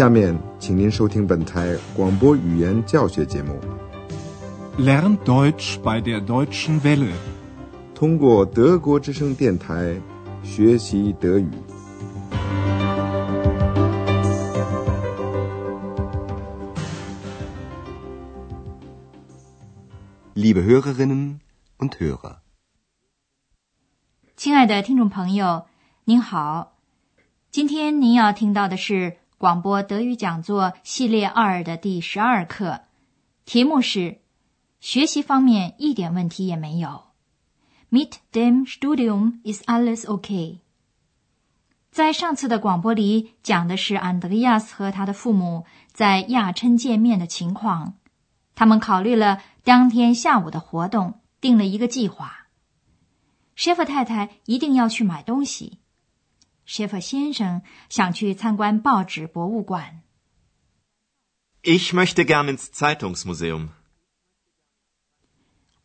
[0.00, 3.60] 下面，请您收听本台广播语言教学节目。
[4.78, 7.12] Lern Deutsch bei der Deutschen Welle.
[7.94, 9.94] 通过德国之声电台
[10.42, 11.50] 学习德语。
[20.34, 21.40] Liebe Hörerinnen
[21.78, 22.36] und Hörer.
[24.34, 25.66] 亲爱的听众朋友，
[26.04, 26.78] 您好，
[27.50, 32.82] 今天您要听到的是广播德语讲座系列二的第十二课，
[33.46, 34.20] 题目是
[34.80, 37.04] “学习方面一点问题也没有
[37.90, 40.58] ”，Mit dem Studium is alles okay。
[41.90, 47.94] 在上次的广播里讲的是安德烈亚斯和他的父母在亚琛见面的情况，
[48.54, 52.48] 他们考虑了当天下午的活动，定了一个计划。
[53.56, 55.78] 谢弗太太一定要去买东西，
[56.70, 60.02] 谢弗先生想去参观报纸博物馆。
[61.62, 63.70] Ich möchte gern ins Zeitungsmuseum.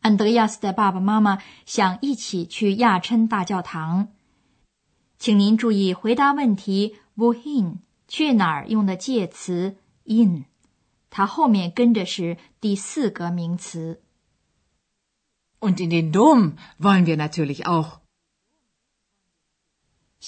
[0.00, 4.12] 安德烈亚斯的爸爸妈妈想一起去亚琛大教堂。
[5.18, 10.44] 请您注意回答问题 “wohin” 去哪儿用的介词 “in”，
[11.10, 14.00] 它后面跟着是第四个名词。
[15.58, 18.05] Und in den Dom wollen wir natürlich auch.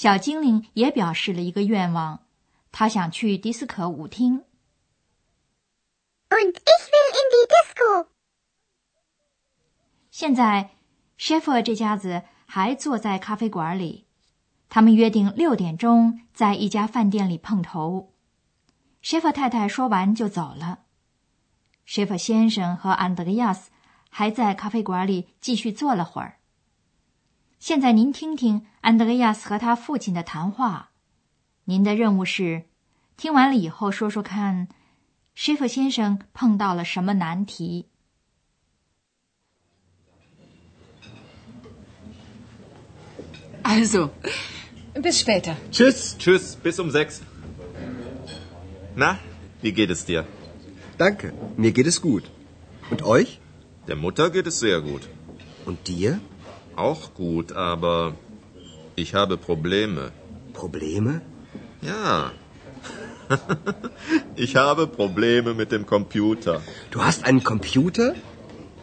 [0.00, 2.20] 小精灵也表示了一个愿望，
[2.70, 4.44] 他想去迪斯科舞厅。
[6.28, 8.06] Und ich will in die Disco.
[10.12, 10.70] 现在
[11.18, 14.06] ，Sheffer 这家子还坐在咖啡馆里，
[14.68, 18.12] 他们约定六点钟在一家饭店里碰头。
[19.02, 20.84] Sheffer 太太说完就走了。
[21.88, 23.72] Sheffer 先生和安德烈亚斯
[24.10, 26.38] 还在咖啡馆里继续坐了会儿。
[27.59, 30.91] 现在您听听安德烈亚斯和他父亲的谈话。
[31.64, 32.62] 您的任务是
[33.17, 34.69] 听完了以后说说看
[35.36, 37.86] ，Sheffer 先生碰到了什么难题。
[43.64, 44.11] Also,
[44.95, 45.57] bis später.
[45.73, 46.17] Tschüss.
[46.17, 47.20] Tschüss, bis um sechs.
[48.95, 49.18] Na,
[49.61, 50.24] wie geht es dir?
[50.97, 52.24] Danke, mir geht es gut.
[52.91, 53.41] Und euch?
[53.89, 55.02] Der Mutter geht es sehr gut.
[55.67, 56.20] Und dir?
[56.77, 58.14] Auch gut, aber
[58.95, 60.11] ich habe Probleme.
[60.54, 61.21] Probleme?
[61.81, 62.31] Ja.
[64.36, 66.61] ich habe Probleme mit dem Computer.
[66.92, 68.15] Du hast einen Computer?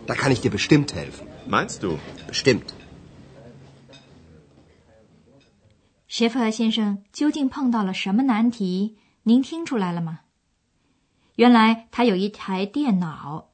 [0.06, 1.26] Da kann ich dir bestimmt helfen.
[1.46, 1.98] Meinst du?
[2.26, 2.74] Bestimmt.
[6.08, 8.96] 谢弗先生究竟碰到了什么难题？
[9.22, 10.20] 您听出来了吗？
[11.36, 13.50] 原来他有一台电脑，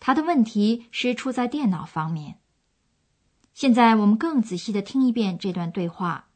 [0.00, 2.38] 他的问题是出在电脑方面。
[3.57, 6.29] 现在我们更仔细的听一遍这段对话。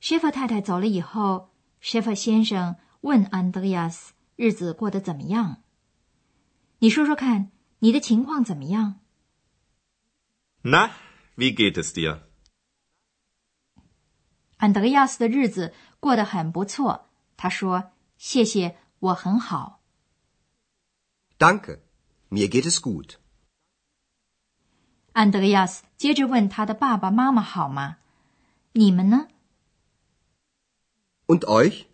[0.00, 1.48] 谢弗太太走了以后，
[1.80, 5.62] 谢弗先生问安德烈亚斯日子过得怎么样？
[6.80, 9.00] 你说说看，你的情况怎么样
[10.62, 10.90] ？Na,
[11.36, 12.20] wie geht es dir?
[14.58, 17.08] 安德烈亚斯的日子过得很不错。
[17.38, 19.80] 他说：“谢谢，我很好。
[21.38, 21.80] Danke,
[22.28, 23.14] mir geht es gut.
[25.12, 27.96] ”安德烈亚斯接着问他的爸爸妈妈好吗？
[28.72, 29.28] 你们呢
[31.26, 31.86] ？Und euch?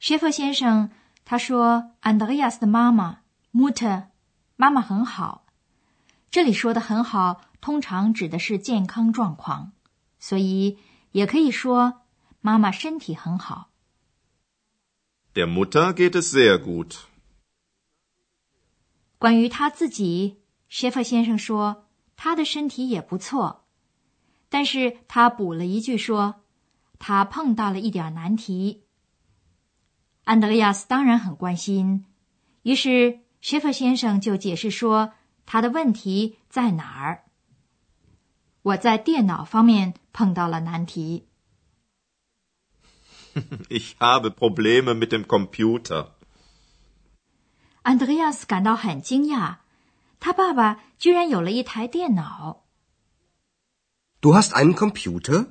[0.00, 0.90] 谢弗先生
[1.24, 3.20] 他说：“安德烈亚斯的妈妈
[3.52, 4.08] Mutter
[4.56, 5.46] 妈妈很好。”
[6.30, 9.72] 这里说的很好，通常指的是健康状况，
[10.18, 10.78] 所以
[11.12, 12.02] 也可以说
[12.40, 13.70] 妈妈身体很好。
[15.32, 17.04] Der Mutter geht es sehr gut.
[19.18, 20.42] 关于他自己，
[20.76, 21.84] 谢弗先生说
[22.16, 23.64] 他的身体也不错，
[24.48, 26.42] 但是他补了一句说
[26.98, 28.82] 他碰到了一点难题。
[30.24, 32.06] 安德烈亚斯当然很关心，
[32.64, 35.12] 于是谢弗先生就解释说
[35.46, 37.22] 他的问题在哪儿。
[38.62, 41.28] 我在电脑方面碰到了难题。
[43.68, 46.08] Ich habe Probleme mit dem Computer.
[47.82, 49.58] 安德烈亚斯感到很惊讶，
[50.24, 52.64] 他爸爸居然有了一台电脑。
[54.22, 55.48] Du hast einen Computer?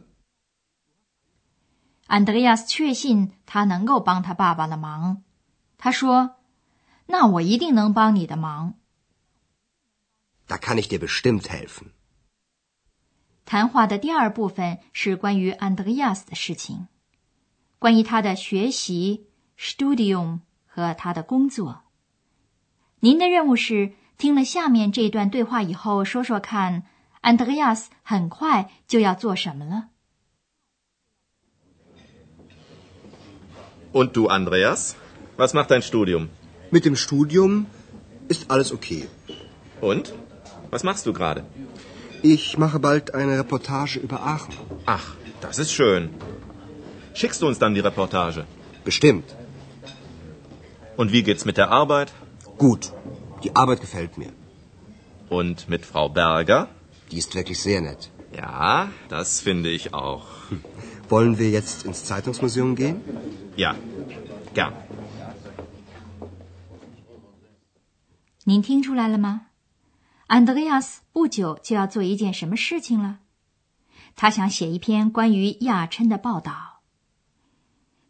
[2.08, 5.22] 安德烈亚斯确信他能够帮他爸爸的忙。
[5.78, 6.38] 他说
[7.06, 8.74] ：“那我一定能帮你的忙。
[10.48, 11.92] Da kann ich dir bestimmt helfen.
[13.46, 16.88] ”谈话的第二部分是关于安德烈亚斯的事情，
[17.78, 21.84] 关于他的学习 （studium） 和他的工作。
[23.02, 26.83] 您的任务是听了下面这段对话以后，说说看，
[27.21, 29.89] 安德烈亚斯很快就要做什么了。
[33.93, 34.95] Und du, Andreas?
[35.37, 36.29] Was macht dein Studium?
[36.71, 37.67] Mit dem Studium
[38.29, 39.09] ist alles okay.
[39.81, 40.13] Und?
[40.71, 41.45] Was machst du gerade?
[42.23, 44.53] Ich mache bald eine Reportage über Aachen.
[44.85, 46.11] Ach, das ist schön.
[47.15, 48.45] Schickst du uns dann die Reportage?
[48.85, 49.35] Bestimmt.
[50.97, 52.13] Und wie geht's mit der Arbeit?
[52.59, 52.93] Gut.
[53.44, 54.32] Die Arbeit gefällt mir.
[55.30, 56.70] Und mit Frau Berger?
[57.12, 58.10] Die ist wirklich sehr nett.
[58.36, 60.26] Ja, das finde ich auch.
[61.10, 63.02] Wollen wir jetzt ins Zeitungsmuseum gehen?
[63.56, 63.76] Ja,
[64.56, 64.74] gern.
[68.46, 69.48] 您听出来了吗？
[70.28, 73.20] 安德烈亚斯不久就要做一件什么事情了？
[74.16, 76.82] 他想写一篇关于亚琛的报道。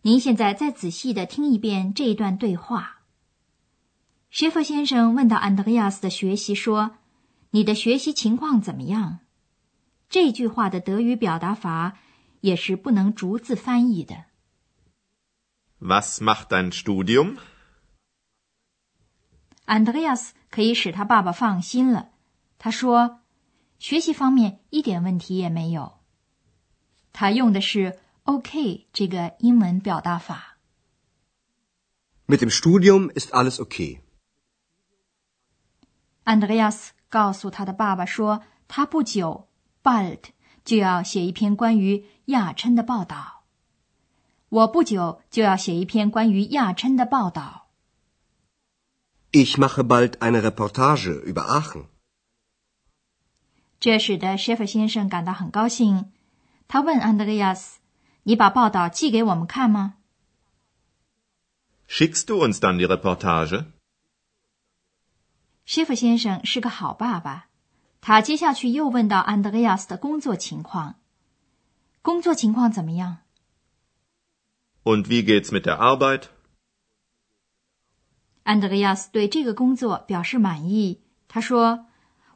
[0.04, 3.03] 您现在再仔细的听一遍这一段对话。
[4.34, 6.98] 谢弗先生问到安德烈亚斯的学习说
[7.54, 9.20] ：“你的学习情况怎么样？”
[10.10, 12.00] 这句话的德语表达法
[12.42, 14.26] 也是不能逐字翻译的。
[15.78, 17.38] Was macht dein Studium?
[19.66, 22.10] 安德烈亚斯可以使他爸爸放心了。
[22.58, 23.20] 他说
[23.78, 26.00] ：“学习方面一点问题也没有。”
[27.14, 30.58] 他用的是 “OK” 这个英文表达法。
[32.26, 34.00] Mit dem Studium ist alles okay.
[36.24, 39.48] 安德烈亚斯告诉他的爸爸说：“他不久
[39.84, 40.20] （bald）
[40.64, 43.44] 就要写一篇关于亚琛的报道。
[44.50, 47.68] 我不久就要写一篇关于亚琛的报道。”
[49.32, 51.86] Ich mache bald eine Reportage über Aachen.
[53.80, 56.12] 这使得 Schäfer 先生感到很高兴。
[56.70, 57.80] 他问安德烈亚斯
[58.24, 59.96] ：“你把报道寄给我们看吗
[61.90, 63.66] Schickst du uns dann die Reportage?
[65.66, 67.50] ？”Schäfer 先生是个好爸爸。
[68.02, 71.00] 他接下去又问到安德烈亚斯的工作情况
[72.04, 73.20] ：“工作情况怎么样
[74.84, 76.24] Und wie geht's mit der Arbeit?
[78.44, 81.02] 安德烈亚斯对这个工作表示满意。
[81.30, 81.86] 他说：“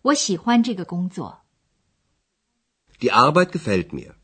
[0.03, 1.44] 我喜欢这个工作。
[3.00, 4.15] Die Arbeit gefällt mir.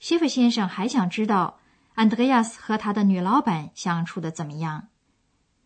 [0.00, 1.60] ”Schäfer 先生还想知道
[1.94, 4.88] 安德烈亚斯和他的女老板相处的怎么样，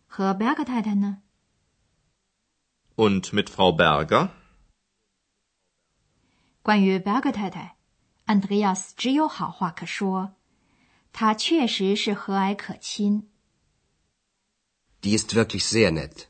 [0.05, 1.22] 和 Berger 太太呢？
[2.95, 4.29] Und mit Frau Berger?
[6.61, 7.77] 关于 Berger 太太
[8.27, 10.35] ，，Andreas 只有好话可说。
[11.11, 13.29] 她确实是和蔼可亲。
[15.01, 16.25] Die ist wirklich sehr nett.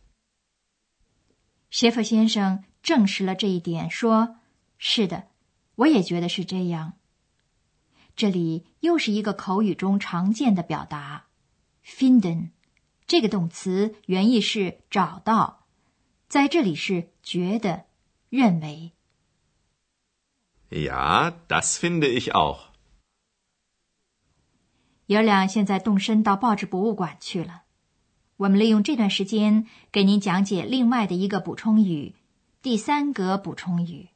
[1.69, 4.37] Schäfer 先生证实了这一点，说
[4.79, 5.27] ：“是的，
[5.75, 6.93] 我也觉得是这样。”
[8.15, 11.25] 这里又是一个口语中常见的表达
[11.85, 12.51] “finden”，
[13.05, 15.62] 这个动词原意是找到，
[16.33, 17.85] 在这里是觉得、
[18.31, 18.91] 认为。
[20.71, 22.71] Ja, das finde ich auch.
[25.21, 27.65] 俩现在动身到报纸博物馆去了。
[28.37, 32.15] 我们利用这段时间给您讲解另外的一个补充语——
[32.63, 34.09] 第三格补充语。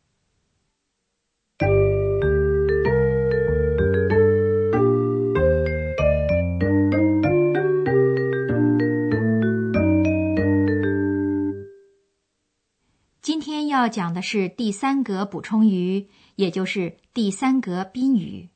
[13.27, 16.07] 今天要讲的是第三格补充语，
[16.37, 18.51] 也就是第三格宾语。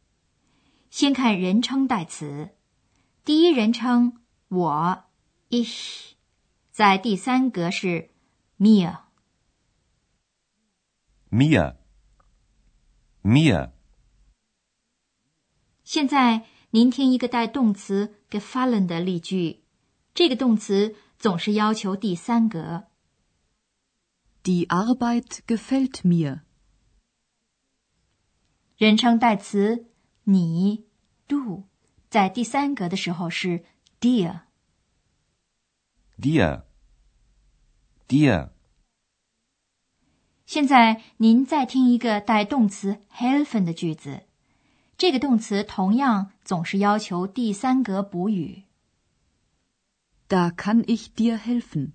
[0.90, 2.52] 先看人称代词，
[3.26, 5.04] 第一人称我
[5.50, 6.12] ich，
[6.72, 8.12] 在第三格是
[8.58, 9.00] mir。
[11.30, 11.76] Mir.
[13.24, 13.72] Mir.
[15.84, 19.66] 现在您听一个带动词 gefallen 的例句，
[20.14, 22.86] 这个动词总是要求第三格。
[24.44, 26.42] Die Arbeit gefällt mir.
[28.76, 29.86] 人称代词
[30.24, 30.86] 你
[31.28, 31.66] du
[32.10, 33.64] 在第三格的时候是
[34.00, 34.42] dir。
[36.20, 36.64] Dir.
[38.08, 38.50] Dir.
[40.48, 44.24] 现在您再听一个带动词 helfen 的句子，
[44.98, 48.64] 这个动词同样总是要求第三格补语。
[50.28, 51.92] Da kann ich dir helfen.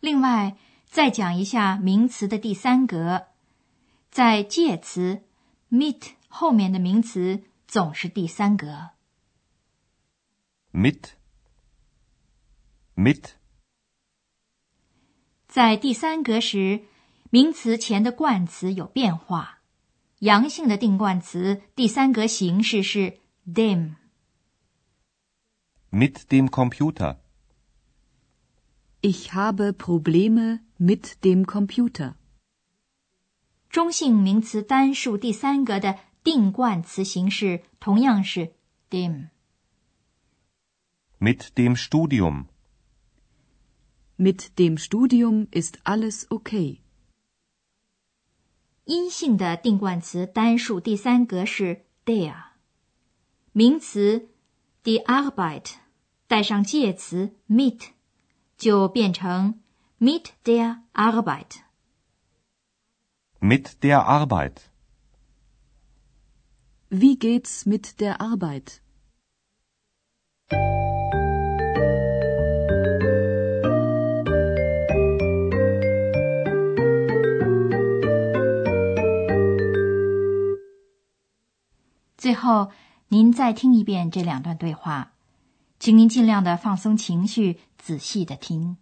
[0.00, 3.26] 另外，再讲一下名词的第三格，
[4.10, 5.22] 在介词
[5.70, 8.90] mit 后面的名词总是第三格。
[10.72, 11.10] Mit.
[12.94, 13.30] Mit.
[15.48, 16.84] 在第三格时，
[17.30, 19.58] 名词前的冠词有变化。
[20.20, 23.94] 阳性的定冠词第三格形式是 dem。
[25.90, 27.18] Mit dem Computer.
[29.01, 32.15] Ich habe Probleme mit dem Computer.
[33.69, 38.53] 中性名词单数第三格的 定冠词形式同样是
[38.89, 39.29] dem。
[41.19, 42.45] Mit dem Studium.
[44.17, 46.79] Mit dem Studium ist alles okay.
[48.85, 52.35] 阴性的定冠词单数第三格是 der，
[53.53, 54.29] 名词
[54.83, 55.75] die Arbeit
[56.27, 57.91] 带上介词 mit
[58.58, 59.60] 就变成
[59.98, 61.62] mit der Arbeit。
[63.40, 64.68] Mit der Arbeit.
[66.90, 68.80] Wie geht's mit der Arbeit?
[82.16, 82.72] 最后，
[83.08, 85.12] 您再听一遍这两段对话，
[85.78, 88.78] 请您尽量的放松情绪，仔细的听。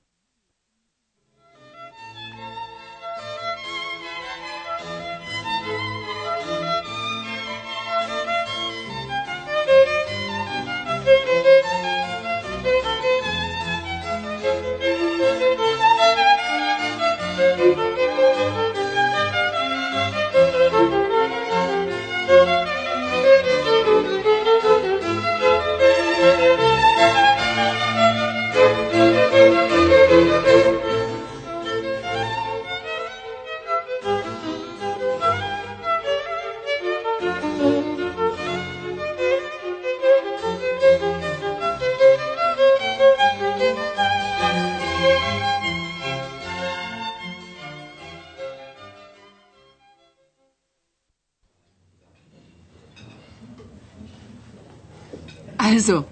[55.66, 56.04] Also,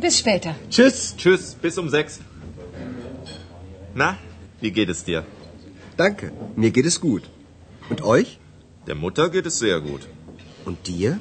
[0.00, 0.54] bis später.
[0.70, 1.16] Tschüss.
[1.16, 2.20] Tschüss, bis um sechs.
[3.94, 4.16] Na,
[4.60, 5.24] wie geht es dir?
[5.96, 7.24] Danke, mir geht es gut.
[7.88, 8.38] Und euch?
[8.86, 10.06] Der Mutter geht es sehr gut.
[10.64, 11.18] Und dir?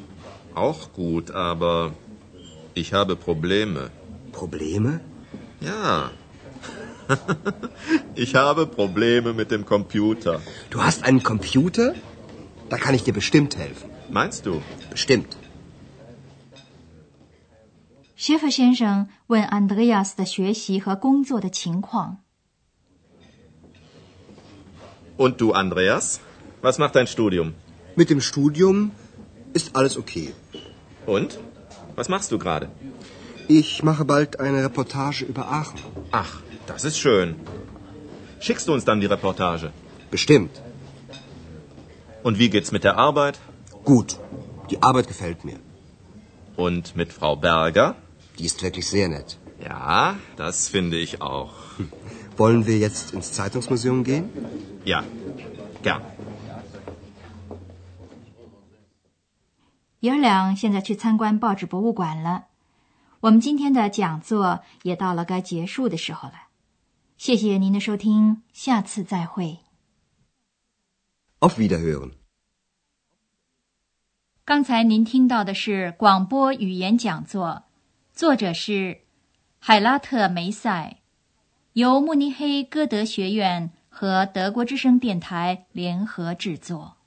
[0.53, 1.93] Auch gut, aber
[2.75, 3.89] ich habe Probleme.
[4.31, 4.99] Probleme?
[5.59, 6.11] Ja.
[8.15, 10.39] ich habe Probleme mit dem Computer.
[10.69, 11.95] Du hast einen Computer?
[12.69, 13.89] Da kann ich dir bestimmt helfen.
[14.11, 14.61] Meinst du?
[14.91, 15.35] Bestimmt.
[18.18, 22.18] 谢弗先生问安德烈亚斯的学习和工作的情况。
[25.16, 26.20] Und du, Andreas?
[26.62, 27.54] Was macht dein Studium?
[27.96, 28.90] Mit dem Studium
[29.52, 30.32] ist alles okay.
[31.06, 31.38] Und?
[31.96, 32.68] Was machst du gerade?
[33.48, 35.80] Ich mache bald eine Reportage über Aachen.
[36.10, 37.36] Ach, das ist schön.
[38.40, 39.72] Schickst du uns dann die Reportage?
[40.10, 40.62] Bestimmt.
[42.22, 43.38] Und wie geht's mit der Arbeit?
[43.84, 44.16] Gut.
[44.70, 45.58] Die Arbeit gefällt mir.
[46.56, 47.96] Und mit Frau Berger?
[48.39, 49.37] Die ist wirklich sehr nett.
[49.59, 51.51] Ja, das finde ich auch.
[52.37, 54.29] Wollen wir jetzt ins Zeitungsmuseum gehen?
[54.85, 55.03] Ja,
[55.83, 56.01] gern.
[59.99, 62.45] 爷儿俩现在去参观报纸博物馆了。
[63.19, 66.47] 我们今天的讲座也到了该结束的时候了。
[67.17, 69.59] 谢谢您的收听，下次再会。
[71.41, 72.13] Auf Wiederhören.
[74.45, 77.63] 刚才您听到的是广播语言讲座，
[78.19, 78.97] 作者是
[79.59, 80.97] 海拉特梅塞，
[81.71, 86.97] 由慕尼黑歌德学院和德国之声电台联合制作。